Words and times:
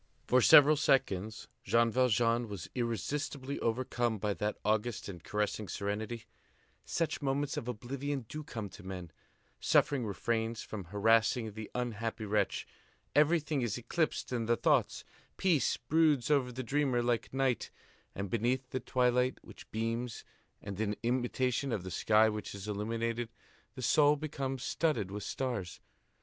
For 0.25 0.41
several 0.41 0.77
seconds, 0.77 1.47
Jean 1.63 1.91
Valjean 1.91 2.47
was 2.49 2.67
irresistibly 2.73 3.59
overcome 3.59 4.17
by 4.17 4.33
that 4.33 4.57
august 4.65 5.07
and 5.07 5.23
caressing 5.23 5.67
serenity; 5.67 6.25
such 6.83 7.21
moments 7.21 7.55
of 7.55 7.67
oblivion 7.67 8.25
do 8.27 8.43
come 8.43 8.67
to 8.69 8.81
men; 8.83 9.11
suffering 9.59 10.03
refrains 10.03 10.63
from 10.63 10.85
harassing 10.85 11.51
the 11.51 11.69
unhappy 11.75 12.25
wretch; 12.25 12.65
everything 13.15 13.61
is 13.61 13.77
eclipsed 13.77 14.33
in 14.33 14.47
the 14.47 14.57
thoughts; 14.57 15.05
peace 15.37 15.77
broods 15.77 16.31
over 16.31 16.51
the 16.51 16.63
dreamer 16.63 17.03
like 17.03 17.31
night; 17.31 17.69
and, 18.15 18.31
beneath 18.31 18.71
the 18.71 18.79
twilight 18.79 19.37
which 19.43 19.69
beams 19.69 20.25
and 20.63 20.81
in 20.81 20.95
imitation 21.03 21.71
of 21.71 21.83
the 21.83 21.91
sky 21.91 22.27
which 22.27 22.55
is 22.55 22.67
illuminated, 22.67 23.29
the 23.75 23.83
soul 23.83 24.15
becomes 24.15 24.63
studded 24.63 25.11
with 25.11 25.21
stars. 25.21 25.79